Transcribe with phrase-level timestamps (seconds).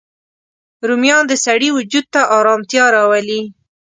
[0.87, 3.41] رومیان د سړی وجود ته ارامتیا راولي